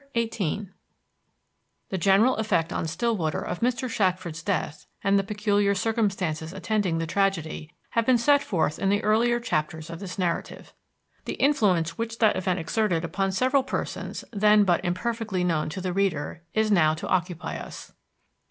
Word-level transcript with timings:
XVIII 0.17 0.69
The 1.89 1.97
general 1.99 2.37
effect 2.37 2.73
on 2.73 2.87
Stillwater 2.87 3.43
of 3.43 3.59
Mr. 3.59 3.87
Shackford's 3.87 4.41
death 4.41 4.87
and 5.03 5.19
the 5.19 5.23
peculiar 5.23 5.75
circumstances 5.75 6.53
attending 6.53 6.97
the 6.97 7.05
tragedy 7.05 7.71
have 7.91 8.07
been 8.07 8.17
set 8.17 8.41
forth 8.41 8.79
in 8.79 8.89
the 8.89 9.03
earlier 9.03 9.39
chapters 9.39 9.91
of 9.91 9.99
this 9.99 10.17
narrative. 10.17 10.73
The 11.25 11.33
influence 11.35 11.99
which 11.99 12.17
that 12.17 12.35
event 12.35 12.57
exerted 12.57 13.05
upon 13.05 13.31
several 13.31 13.61
persons 13.61 14.25
then 14.33 14.63
but 14.63 14.83
imperfectly 14.83 15.43
known 15.43 15.69
to 15.69 15.81
the 15.81 15.93
reader 15.93 16.41
is 16.55 16.71
now 16.71 16.95
to 16.95 17.07
occupy 17.07 17.57
us. 17.57 17.91